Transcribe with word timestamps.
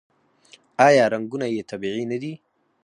آیا 0.87 1.03
رنګونه 1.13 1.45
یې 1.55 1.61
طبیعي 1.71 2.03
نه 2.11 2.17
دي؟ 2.21 2.33